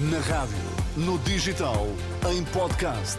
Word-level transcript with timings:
Na 0.00 0.18
rádio, 0.18 0.56
no 0.96 1.16
digital, 1.20 1.86
em 2.28 2.42
podcast. 2.46 3.16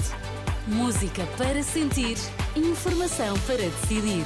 Música 0.67 1.25
para 1.37 1.63
sentir, 1.63 2.17
informação 2.53 3.39
para 3.47 3.59
decidir. 3.59 4.25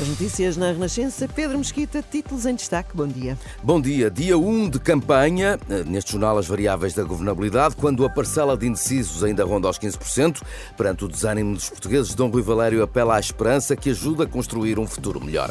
As 0.00 0.06
notícias 0.06 0.56
na 0.56 0.70
Renascença, 0.70 1.26
Pedro 1.26 1.58
Mesquita, 1.58 2.04
títulos 2.08 2.46
em 2.46 2.54
destaque. 2.54 2.96
Bom 2.96 3.08
dia. 3.08 3.36
Bom 3.64 3.80
dia. 3.80 4.08
Dia 4.08 4.38
1 4.38 4.70
de 4.70 4.78
campanha, 4.78 5.58
eh, 5.68 5.82
neste 5.84 6.12
jornal 6.12 6.38
as 6.38 6.46
variáveis 6.46 6.94
da 6.94 7.02
governabilidade, 7.02 7.74
quando 7.74 8.04
a 8.04 8.08
parcela 8.08 8.56
de 8.56 8.64
indecisos 8.64 9.24
ainda 9.24 9.44
ronda 9.44 9.66
aos 9.66 9.76
15%, 9.76 10.40
perante 10.76 11.04
o 11.04 11.08
desânimo 11.08 11.52
dos 11.52 11.68
portugueses, 11.68 12.14
Dom 12.14 12.28
Rui 12.28 12.42
Valério 12.42 12.80
apela 12.80 13.16
à 13.16 13.18
esperança 13.18 13.74
que 13.74 13.90
ajuda 13.90 14.22
a 14.22 14.26
construir 14.28 14.78
um 14.78 14.86
futuro 14.86 15.20
melhor. 15.20 15.50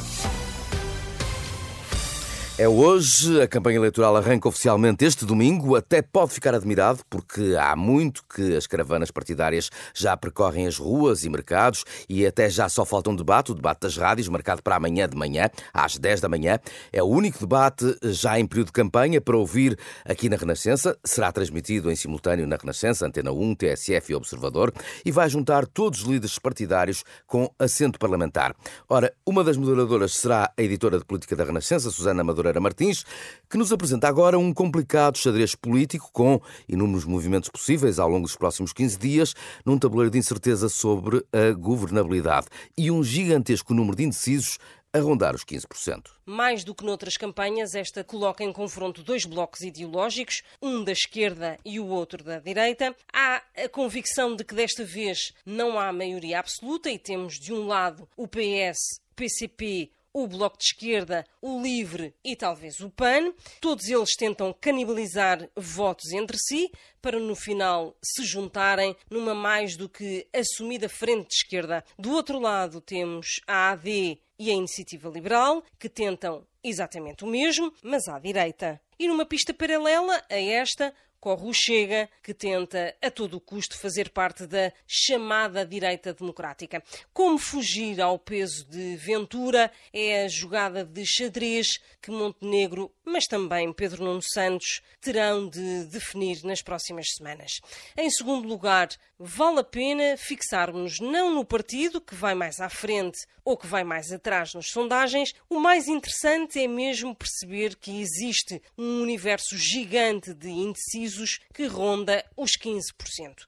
É 2.57 2.69
hoje, 2.69 3.41
a 3.41 3.49
campanha 3.49 3.75
eleitoral 3.75 4.15
arranca 4.15 4.47
oficialmente 4.47 5.03
este 5.03 5.25
domingo. 5.25 5.75
Até 5.75 6.01
pode 6.01 6.31
ficar 6.31 6.55
admirado, 6.55 7.01
porque 7.09 7.53
há 7.59 7.75
muito 7.75 8.23
que 8.33 8.55
as 8.55 8.65
caravanas 8.65 9.11
partidárias 9.11 9.69
já 9.93 10.15
percorrem 10.15 10.65
as 10.65 10.77
ruas 10.77 11.25
e 11.25 11.29
mercados 11.29 11.83
e 12.07 12.25
até 12.25 12.49
já 12.49 12.69
só 12.69 12.85
falta 12.85 13.09
um 13.09 13.15
debate, 13.15 13.51
o 13.51 13.55
debate 13.55 13.81
das 13.81 13.97
rádios, 13.97 14.29
marcado 14.29 14.63
para 14.63 14.77
amanhã 14.77 15.05
de 15.05 15.17
manhã, 15.17 15.49
às 15.73 15.97
10 15.97 16.21
da 16.21 16.29
manhã. 16.29 16.57
É 16.93 17.03
o 17.03 17.07
único 17.07 17.39
debate 17.39 17.93
já 18.03 18.39
em 18.39 18.47
período 18.47 18.67
de 18.67 18.71
campanha 18.71 19.19
para 19.19 19.35
ouvir 19.35 19.77
aqui 20.05 20.29
na 20.29 20.37
Renascença. 20.37 20.97
Será 21.03 21.33
transmitido 21.33 21.91
em 21.91 21.95
simultâneo 21.97 22.47
na 22.47 22.55
Renascença, 22.55 23.05
Antena 23.05 23.33
1, 23.33 23.55
TSF 23.55 24.13
e 24.13 24.15
Observador 24.15 24.73
e 25.03 25.11
vai 25.11 25.29
juntar 25.29 25.67
todos 25.67 26.03
os 26.03 26.07
líderes 26.07 26.39
partidários 26.39 27.03
com 27.27 27.53
assento 27.59 27.99
parlamentar. 27.99 28.55
Ora, 28.87 29.13
uma 29.25 29.43
das 29.43 29.57
moderadoras 29.57 30.13
será 30.13 30.49
a 30.57 30.61
editora 30.63 30.97
de 30.97 31.03
política 31.03 31.35
da 31.35 31.43
Renascença, 31.43 31.91
Susana 31.91 32.21
Amador 32.21 32.44
Moreira 32.45 32.59
Martins, 32.59 33.03
que 33.49 33.57
nos 33.57 33.73
apresenta 33.73 34.07
agora 34.07 34.37
um 34.37 34.53
complicado 34.53 35.17
xadrez 35.17 35.55
político 35.55 36.11
com 36.13 36.39
inúmeros 36.69 37.03
movimentos 37.03 37.49
possíveis 37.49 37.97
ao 37.97 38.07
longo 38.07 38.27
dos 38.27 38.35
próximos 38.35 38.71
15 38.71 38.99
dias, 38.99 39.35
num 39.65 39.79
tabuleiro 39.79 40.11
de 40.11 40.19
incerteza 40.19 40.69
sobre 40.69 41.25
a 41.33 41.51
governabilidade 41.53 42.45
e 42.77 42.91
um 42.91 43.03
gigantesco 43.03 43.73
número 43.73 43.97
de 43.97 44.03
indecisos 44.03 44.59
a 44.93 44.99
rondar 44.99 45.33
os 45.33 45.43
15%. 45.43 46.03
Mais 46.25 46.63
do 46.63 46.75
que 46.75 46.85
noutras 46.85 47.17
campanhas, 47.17 47.73
esta 47.73 48.03
coloca 48.03 48.43
em 48.43 48.53
confronto 48.53 49.03
dois 49.03 49.25
blocos 49.25 49.61
ideológicos, 49.61 50.43
um 50.61 50.83
da 50.83 50.91
esquerda 50.91 51.57
e 51.65 51.79
o 51.79 51.87
outro 51.87 52.23
da 52.23 52.39
direita. 52.39 52.95
Há 53.11 53.41
a 53.57 53.67
convicção 53.67 54.35
de 54.35 54.43
que 54.43 54.55
desta 54.55 54.85
vez 54.85 55.33
não 55.45 55.79
há 55.79 55.91
maioria 55.91 56.39
absoluta 56.39 56.89
e 56.91 56.99
temos 56.99 57.39
de 57.39 57.51
um 57.51 57.65
lado 57.65 58.07
o 58.15 58.27
PS, 58.27 59.01
PCP, 59.15 59.91
o 60.15 60.27
Bloco 60.27 60.57
de 60.57 60.63
Esquerda, 60.63 61.27
o 61.41 61.61
Livre 61.61 62.15
e 62.23 62.37
talvez 62.37 62.79
o 62.79 62.89
PAN. 62.89 63.33
Todos 63.59 63.89
eles 63.89 64.15
tentam 64.15 64.55
canibalizar 64.61 65.49
votos 65.53 66.13
entre 66.13 66.37
si 66.39 66.71
para 67.01 67.19
no 67.19 67.35
final 67.35 67.97
se 68.01 68.23
juntarem 68.23 68.95
numa 69.09 69.35
mais 69.35 69.75
do 69.75 69.89
que 69.89 70.25
assumida 70.33 70.87
frente 70.87 71.27
de 71.27 71.35
esquerda. 71.35 71.83
Do 71.99 72.13
outro 72.13 72.39
lado 72.39 72.79
temos 72.79 73.41
a 73.45 73.71
AD 73.71 74.17
e 74.39 74.49
a 74.49 74.53
Iniciativa 74.53 75.09
Liberal, 75.09 75.61
que 75.77 75.89
tentam 75.89 76.47
exatamente 76.63 77.25
o 77.25 77.27
mesmo, 77.27 77.73
mas 77.83 78.07
à 78.07 78.17
direita. 78.17 78.79
E 78.97 79.09
numa 79.09 79.25
pista 79.25 79.53
paralela 79.53 80.23
a 80.29 80.39
esta, 80.39 80.93
corre 81.25 81.47
o 81.47 81.51
Chega, 81.51 82.07
que 82.21 82.35
tenta 82.35 82.95
a 83.01 83.09
todo 83.09 83.39
custo 83.39 83.79
fazer 83.79 84.11
parte 84.11 84.45
da 84.45 84.71
chamada 84.85 85.65
direita 85.65 86.13
democrática. 86.13 86.83
Como 87.11 87.39
fugir 87.39 87.99
ao 87.99 88.19
peso 88.19 88.63
de 88.69 88.95
Ventura 88.97 89.71
é 89.91 90.25
a 90.25 90.27
jogada 90.27 90.85
de 90.85 91.03
xadrez 91.03 91.79
que 91.99 92.11
Montenegro, 92.11 92.91
mas 93.03 93.25
também 93.25 93.73
Pedro 93.73 94.03
Nuno 94.03 94.21
Santos, 94.21 94.83
terão 95.01 95.49
de 95.49 95.85
definir 95.85 96.43
nas 96.43 96.61
próximas 96.61 97.07
semanas. 97.17 97.53
Em 97.97 98.11
segundo 98.11 98.47
lugar, 98.47 98.89
vale 99.17 99.61
a 99.61 99.63
pena 99.63 100.15
fixarmos 100.17 100.99
não 100.99 101.33
no 101.33 101.43
partido 101.43 101.99
que 101.99 102.13
vai 102.13 102.35
mais 102.35 102.59
à 102.59 102.69
frente 102.69 103.25
ou 103.43 103.57
que 103.57 103.67
vai 103.67 103.83
mais 103.83 104.11
atrás 104.11 104.53
nas 104.53 104.67
sondagens, 104.67 105.33
o 105.49 105.59
mais 105.59 105.87
interessante 105.87 106.59
é 106.59 106.67
mesmo 106.67 107.15
perceber 107.15 107.75
que 107.75 108.01
existe 108.01 108.61
um 108.77 109.01
universo 109.01 109.55
gigante 109.55 110.33
de 110.33 110.49
indecisos 110.49 111.14
que 111.53 111.67
ronda 111.67 112.23
os 112.35 112.51
15%. 112.51 113.45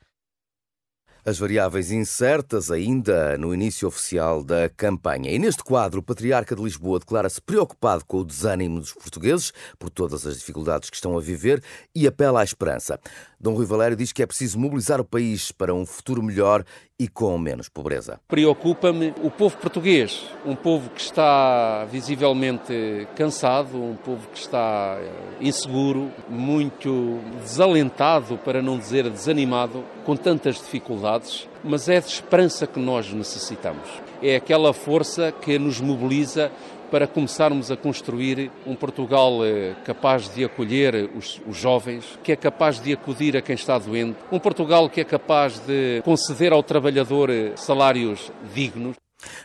As 1.27 1.37
variáveis 1.37 1.91
incertas 1.91 2.71
ainda 2.71 3.37
no 3.37 3.53
início 3.53 3.85
oficial 3.85 4.41
da 4.41 4.69
campanha. 4.69 5.29
E 5.29 5.37
neste 5.37 5.61
quadro, 5.61 5.99
o 5.99 6.01
Patriarca 6.01 6.55
de 6.55 6.63
Lisboa 6.63 6.99
declara-se 6.99 7.41
preocupado 7.41 8.05
com 8.05 8.19
o 8.19 8.23
desânimo 8.23 8.79
dos 8.79 8.93
portugueses 8.93 9.51
por 9.77 9.89
todas 9.89 10.25
as 10.25 10.37
dificuldades 10.37 10.89
que 10.89 10.95
estão 10.95 11.17
a 11.17 11.21
viver 11.21 11.61
e 11.93 12.07
apela 12.07 12.39
à 12.39 12.45
esperança. 12.45 12.97
Dom 13.37 13.55
Rui 13.55 13.65
Valério 13.65 13.97
diz 13.97 14.13
que 14.13 14.23
é 14.23 14.25
preciso 14.25 14.57
mobilizar 14.57 15.01
o 15.01 15.03
país 15.03 15.51
para 15.51 15.73
um 15.73 15.85
futuro 15.85 16.23
melhor 16.23 16.63
e 16.99 17.07
com 17.07 17.37
menos 17.37 17.69
pobreza. 17.69 18.19
Preocupa-me 18.27 19.13
o 19.21 19.29
povo 19.29 19.55
português, 19.57 20.25
um 20.45 20.55
povo 20.55 20.89
que 20.89 21.01
está 21.01 21.85
visivelmente 21.85 23.07
cansado, 23.15 23.77
um 23.81 23.95
povo 23.95 24.27
que 24.29 24.39
está 24.39 24.97
eh, 24.99 25.11
inseguro, 25.39 26.11
muito 26.27 27.19
desalentado, 27.43 28.37
para 28.37 28.61
não 28.61 28.79
dizer 28.79 29.09
desanimado, 29.09 29.83
com 30.03 30.15
tantas 30.15 30.55
dificuldades, 30.55 31.47
mas 31.67 31.89
é 31.89 31.99
de 31.99 32.07
esperança 32.07 32.65
que 32.65 32.79
nós 32.79 33.11
necessitamos. 33.11 33.87
É 34.21 34.37
aquela 34.37 34.73
força 34.73 35.31
que 35.31 35.59
nos 35.59 35.79
mobiliza 35.81 36.51
para 36.89 37.05
começarmos 37.05 37.69
a 37.69 37.77
construir 37.77 38.49
um 38.65 38.73
Portugal 38.73 39.45
eh, 39.45 39.75
capaz 39.83 40.33
de 40.33 40.45
acolher 40.45 41.09
os, 41.15 41.41
os, 41.45 41.57
jovens, 41.57 42.17
que 42.23 42.31
é 42.31 42.35
capaz 42.35 42.79
de 42.79 42.93
acudir 42.93 43.35
a 43.35 43.41
quem 43.41 43.55
está 43.55 43.77
doente, 43.77 44.17
um 44.31 44.39
Portugal 44.39 44.89
que 44.89 45.01
é 45.01 45.03
capaz 45.03 45.59
de 45.59 46.01
conceder 46.03 46.53
ao 46.53 46.63
trabalhador 46.63 47.29
eh, 47.29 47.51
salários 47.55 48.31
dignos. 48.53 48.95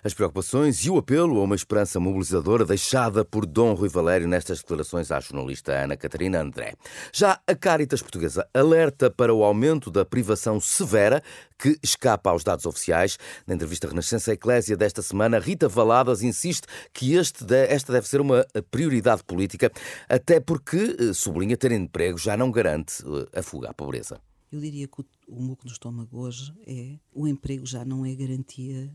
As 0.03 0.15
preocupações 0.15 0.85
e 0.85 0.91
o 0.91 0.99
apelo 0.99 1.41
a 1.41 1.45
uma 1.45 1.55
esperança 1.55 2.01
mobilizadora 2.01 2.65
deixada 2.65 3.25
por 3.25 3.47
Dom 3.47 3.75
Rui 3.75 3.89
Valério 3.89 4.29
nestas 4.29 4.59
declarações 4.59 5.11
à 5.11 5.21
jornalista 5.21 5.73
Ana 5.73 5.97
Catarina 5.97 6.41
André. 6.41 6.75
Já 7.13 7.41
a 7.47 7.55
Caritas 7.55 8.03
Portuguesa 8.03 8.49
alerta 8.55 9.11
para 9.11 9.35
o 9.35 9.45
aumento 9.45 9.91
da 9.91 10.05
privação 10.05 10.61
severa 10.61 11.23
que 11.63 11.79
escapa 11.83 12.31
aos 12.31 12.43
dados 12.43 12.67
oficiais. 12.67 13.19
Na 13.47 13.55
entrevista 13.55 13.87
Renascença 13.87 14.33
Eclésia 14.33 14.77
desta 14.77 15.01
semana, 15.01 15.39
Rita 15.39 15.69
Valadas 15.69 16.23
insiste 16.23 16.67
que 16.93 17.15
este, 17.15 17.45
esta 17.55 17.93
deve 17.93 18.09
ser 18.09 18.21
uma 18.21 18.45
prioridade 18.71 19.23
política, 19.23 19.71
até 20.09 20.41
porque, 20.41 20.97
eh, 20.99 21.13
sublinha, 21.13 21.57
ter 21.57 21.71
emprego 21.71 22.19
já 22.19 22.37
não 22.37 22.51
garante 22.51 23.05
eh, 23.07 23.39
a 23.39 23.43
fuga 23.43 23.71
à 23.71 23.75
pobreza. 23.75 24.21
Eu 24.51 24.61
diria 24.61 24.89
que 24.89 25.01
o, 25.01 25.05
o 25.29 25.41
muco 25.41 25.65
no 25.65 25.73
estômago 25.73 26.19
hoje 26.19 26.53
é 26.67 26.99
o 27.13 27.29
emprego 27.29 27.65
já 27.65 27.85
não 27.85 28.05
é 28.05 28.15
garantia 28.15 28.93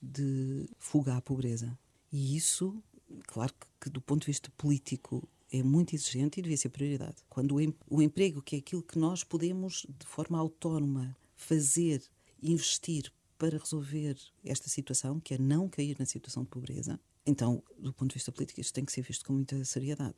de 0.00 0.68
fuga 0.78 1.16
à 1.16 1.20
pobreza. 1.20 1.78
E 2.12 2.36
isso, 2.36 2.82
claro 3.26 3.52
que, 3.52 3.66
que 3.82 3.90
do 3.90 4.00
ponto 4.00 4.20
de 4.22 4.26
vista 4.26 4.50
político 4.56 5.28
é 5.50 5.62
muito 5.62 5.94
exigente 5.94 6.38
e 6.38 6.42
devia 6.42 6.56
ser 6.56 6.68
prioridade. 6.68 7.16
Quando 7.28 7.54
o, 7.54 7.60
em, 7.60 7.74
o 7.88 8.02
emprego, 8.02 8.42
que 8.42 8.56
é 8.56 8.58
aquilo 8.58 8.82
que 8.82 8.98
nós 8.98 9.24
podemos 9.24 9.86
de 9.98 10.06
forma 10.06 10.38
autónoma 10.38 11.16
fazer, 11.34 12.02
investir 12.42 13.12
para 13.38 13.56
resolver 13.56 14.16
esta 14.44 14.68
situação, 14.68 15.20
que 15.20 15.34
é 15.34 15.38
não 15.38 15.68
cair 15.68 15.96
na 15.98 16.04
situação 16.04 16.42
de 16.42 16.48
pobreza, 16.48 17.00
então, 17.24 17.62
do 17.78 17.92
ponto 17.92 18.10
de 18.10 18.14
vista 18.14 18.32
político, 18.32 18.58
isto 18.60 18.72
tem 18.72 18.84
que 18.84 18.92
ser 18.92 19.02
visto 19.02 19.24
com 19.24 19.34
muita 19.34 19.62
seriedade. 19.62 20.16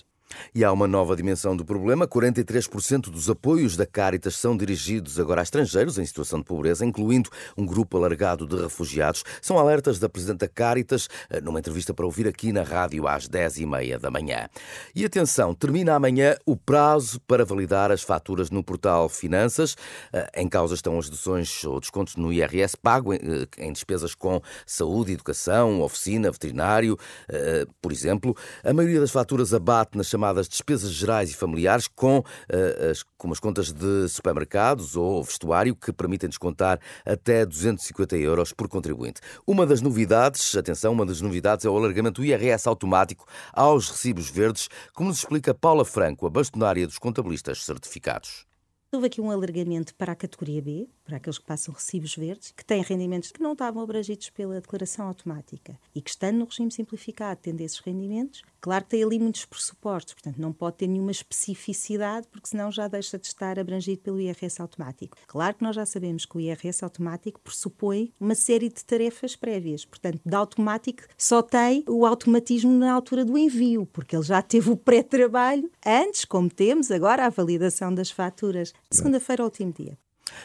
E 0.54 0.64
há 0.64 0.72
uma 0.72 0.86
nova 0.86 1.16
dimensão 1.16 1.56
do 1.56 1.64
problema. 1.64 2.06
43% 2.06 3.10
dos 3.10 3.28
apoios 3.28 3.76
da 3.76 3.86
Caritas 3.86 4.36
são 4.36 4.56
dirigidos 4.56 5.18
agora 5.18 5.40
a 5.40 5.42
estrangeiros 5.42 5.98
em 5.98 6.04
situação 6.04 6.38
de 6.38 6.44
pobreza, 6.44 6.84
incluindo 6.84 7.30
um 7.56 7.66
grupo 7.66 7.96
alargado 7.96 8.46
de 8.46 8.56
refugiados. 8.56 9.24
São 9.42 9.58
alertas 9.58 9.98
da 9.98 10.08
Presidenta 10.08 10.48
Caritas 10.48 11.08
eh, 11.28 11.40
numa 11.40 11.58
entrevista 11.58 11.92
para 11.92 12.04
ouvir 12.04 12.26
aqui 12.26 12.52
na 12.52 12.62
rádio 12.62 13.06
às 13.06 13.28
10h30 13.28 13.98
da 13.98 14.10
manhã. 14.10 14.48
E 14.94 15.04
atenção, 15.04 15.54
termina 15.54 15.94
amanhã 15.94 16.36
o 16.46 16.56
prazo 16.56 17.20
para 17.20 17.44
validar 17.44 17.90
as 17.90 18.02
faturas 18.02 18.50
no 18.50 18.62
portal 18.62 19.08
Finanças. 19.08 19.76
Eh, 20.12 20.30
em 20.36 20.48
causa 20.48 20.74
estão 20.74 20.98
as 20.98 21.06
deduções 21.06 21.64
ou 21.64 21.80
descontos 21.80 22.16
no 22.16 22.32
IRS 22.32 22.76
pago 22.76 23.12
eh, 23.12 23.18
em 23.58 23.72
despesas 23.72 24.14
com 24.14 24.40
saúde, 24.66 25.12
educação, 25.12 25.80
oficina, 25.82 26.30
veterinário, 26.30 26.98
por 27.80 27.92
exemplo. 27.92 28.36
A 28.64 28.72
maioria 28.72 29.00
das 29.00 29.10
faturas 29.10 29.52
abate 29.54 29.96
nas 29.96 30.06
chamadas 30.06 30.19
despesas 30.48 30.90
gerais 30.92 31.30
e 31.30 31.34
familiares, 31.34 31.88
com, 31.88 32.18
uh, 32.18 32.90
as, 32.90 33.02
como 33.16 33.32
as 33.32 33.40
contas 33.40 33.72
de 33.72 34.08
supermercados 34.08 34.96
ou 34.96 35.22
vestuário, 35.22 35.74
que 35.74 35.92
permitem 35.92 36.28
descontar 36.28 36.78
até 37.04 37.44
250 37.46 38.16
euros 38.16 38.52
por 38.52 38.68
contribuinte. 38.68 39.20
Uma 39.46 39.66
das 39.66 39.80
novidades, 39.80 40.54
atenção, 40.54 40.92
uma 40.92 41.06
das 41.06 41.20
novidades 41.20 41.64
é 41.64 41.68
o 41.68 41.76
alargamento 41.76 42.20
do 42.20 42.24
IRS 42.24 42.68
automático 42.68 43.26
aos 43.52 43.90
recibos 43.90 44.28
verdes, 44.30 44.68
como 44.94 45.08
nos 45.08 45.18
explica 45.18 45.54
Paula 45.54 45.84
Franco, 45.84 46.26
a 46.26 46.30
bastonária 46.30 46.86
dos 46.86 46.98
contabilistas 46.98 47.64
certificados. 47.64 48.49
Houve 48.92 49.06
aqui 49.06 49.20
um 49.20 49.30
alargamento 49.30 49.94
para 49.94 50.10
a 50.10 50.16
categoria 50.16 50.60
B, 50.60 50.88
para 51.04 51.18
aqueles 51.18 51.38
que 51.38 51.44
passam 51.44 51.72
recibos 51.72 52.16
verdes, 52.16 52.52
que 52.56 52.64
têm 52.64 52.82
rendimentos 52.82 53.30
que 53.30 53.40
não 53.40 53.52
estavam 53.52 53.80
abrangidos 53.80 54.30
pela 54.30 54.60
declaração 54.60 55.06
automática 55.06 55.78
e 55.94 56.00
que 56.00 56.10
estando 56.10 56.38
no 56.38 56.44
regime 56.44 56.72
simplificado, 56.72 57.38
tendo 57.40 57.60
esses 57.60 57.78
rendimentos, 57.78 58.42
claro 58.60 58.82
que 58.82 58.90
tem 58.90 59.04
ali 59.04 59.20
muitos 59.20 59.44
pressupostos, 59.44 60.14
portanto 60.14 60.38
não 60.38 60.52
pode 60.52 60.78
ter 60.78 60.88
nenhuma 60.88 61.12
especificidade, 61.12 62.26
porque 62.32 62.48
senão 62.48 62.72
já 62.72 62.88
deixa 62.88 63.16
de 63.16 63.28
estar 63.28 63.60
abrangido 63.60 64.02
pelo 64.02 64.20
IRS 64.20 64.60
automático. 64.60 65.16
Claro 65.28 65.54
que 65.54 65.62
nós 65.62 65.76
já 65.76 65.86
sabemos 65.86 66.26
que 66.26 66.36
o 66.36 66.40
IRS 66.40 66.82
automático 66.82 67.40
pressupõe 67.40 68.12
uma 68.18 68.34
série 68.34 68.68
de 68.68 68.84
tarefas 68.84 69.36
prévias, 69.36 69.84
portanto, 69.84 70.20
de 70.24 70.34
automático 70.34 71.04
só 71.16 71.42
tem 71.42 71.84
o 71.88 72.04
automatismo 72.04 72.72
na 72.72 72.92
altura 72.92 73.24
do 73.24 73.38
envio, 73.38 73.86
porque 73.86 74.16
ele 74.16 74.24
já 74.24 74.42
teve 74.42 74.68
o 74.68 74.76
pré-trabalho 74.76 75.70
antes, 75.86 76.24
como 76.24 76.50
temos 76.50 76.90
agora 76.90 77.24
a 77.24 77.30
validação 77.30 77.94
das 77.94 78.10
faturas. 78.10 78.72
Segunda-feira, 78.92 79.44
último 79.44 79.72
dia. 79.72 79.96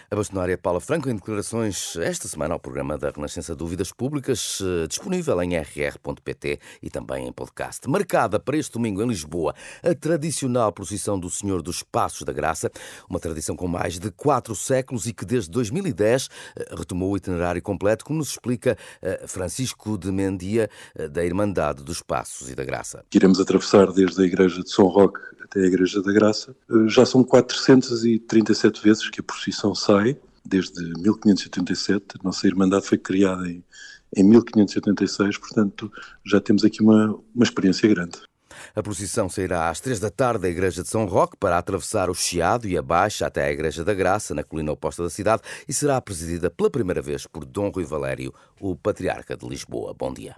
A 0.10 0.16
bastonária 0.16 0.58
Paula 0.58 0.80
Franco 0.80 1.10
em 1.10 1.16
declarações 1.16 1.96
esta 1.98 2.28
semana 2.28 2.54
ao 2.54 2.60
programa 2.60 2.98
da 2.98 3.10
Renascença 3.10 3.56
Dúvidas 3.56 3.92
Públicas, 3.92 4.60
eh, 4.62 4.88
disponível 4.88 5.42
em 5.42 5.56
rr.pt 5.58 6.60
e 6.82 6.90
também 6.90 7.28
em 7.28 7.32
podcast. 7.32 7.88
Marcada 7.90 8.40
para 8.40 8.58
este 8.58 8.74
domingo 8.74 9.02
em 9.02 9.08
Lisboa 9.08 9.54
a 9.84 9.94
tradicional 9.94 10.72
procissão 10.72 11.20
do 11.20 11.30
Senhor 11.30 11.62
dos 11.62 11.84
Passos 11.84 12.24
da 12.24 12.34
Graça, 12.34 12.72
uma 13.10 13.20
tradição 13.20 13.56
com 13.56 13.68
mais 13.68 14.00
de 14.00 14.12
quatro 14.12 14.56
séculos 14.56 15.06
e 15.06 15.14
que 15.14 15.26
desde 15.26 15.50
2010 15.52 16.30
eh, 16.56 16.76
retomou 16.78 17.12
o 17.12 17.18
itinerário 17.18 17.62
completo, 17.62 18.06
como 18.06 18.20
nos 18.20 18.30
explica 18.30 18.78
eh, 19.02 19.26
Francisco 19.28 19.98
de 19.98 20.12
Mendia, 20.12 20.70
da 21.12 21.24
Irmandade 21.24 21.84
dos 21.84 22.02
Passos 22.02 22.50
e 22.50 22.56
da 22.56 22.64
Graça. 22.64 23.04
Iremos 23.14 23.40
atravessar 23.40 23.92
desde 23.92 24.22
a 24.22 24.26
Igreja 24.26 24.64
de 24.64 24.70
São 24.70 24.88
Roque 24.88 25.20
até 25.44 25.62
a 25.62 25.66
Igreja 25.66 26.02
da 26.02 26.12
Graça. 26.12 26.56
Já 26.88 27.06
são 27.06 27.24
437 27.24 28.82
vezes 28.82 29.10
que 29.10 29.20
a 29.20 29.24
procissão 29.24 29.75
sai, 29.76 30.18
desde 30.44 30.82
1587. 31.02 32.18
A 32.20 32.24
nossa 32.24 32.48
Irmandade 32.48 32.86
foi 32.86 32.98
criada 32.98 33.48
em, 33.48 33.64
em 34.16 34.24
1586, 34.24 35.38
portanto 35.38 35.92
já 36.26 36.40
temos 36.40 36.64
aqui 36.64 36.82
uma, 36.82 37.20
uma 37.34 37.44
experiência 37.44 37.88
grande. 37.88 38.20
A 38.76 38.82
procissão 38.82 39.30
sairá 39.30 39.70
às 39.70 39.80
três 39.80 40.00
da 40.00 40.10
tarde 40.10 40.42
da 40.42 40.50
Igreja 40.50 40.82
de 40.82 40.90
São 40.90 41.06
Roque 41.06 41.38
para 41.38 41.58
atravessar 41.58 42.10
o 42.10 42.16
Chiado 42.16 42.68
e 42.68 42.78
a 42.78 42.82
Baixa 42.82 43.28
até 43.28 43.46
a 43.46 43.52
Igreja 43.52 43.84
da 43.84 43.94
Graça, 43.94 44.34
na 44.34 44.44
colina 44.44 44.72
oposta 44.72 45.04
da 45.04 45.10
cidade, 45.10 45.42
e 45.68 45.74
será 45.74 46.00
presidida 46.02 46.50
pela 46.50 46.70
primeira 46.70 47.02
vez 47.02 47.28
por 47.28 47.46
Dom 47.46 47.70
Rui 47.70 47.84
Valério, 47.84 48.34
o 48.60 48.76
Patriarca 48.76 49.36
de 49.36 49.48
Lisboa. 49.48 49.94
Bom 49.94 50.14
dia. 50.14 50.36